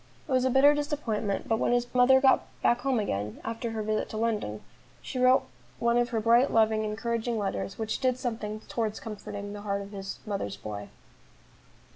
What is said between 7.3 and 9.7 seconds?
letters, which did something towards comforting the